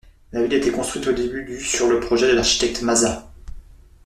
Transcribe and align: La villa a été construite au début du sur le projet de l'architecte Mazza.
La 0.31 0.41
villa 0.41 0.55
a 0.55 0.59
été 0.59 0.71
construite 0.71 1.05
au 1.05 1.11
début 1.13 1.43
du 1.43 1.59
sur 1.63 1.87
le 1.87 1.99
projet 1.99 2.25
de 2.27 2.33
l'architecte 2.33 2.81
Mazza. 2.81 3.31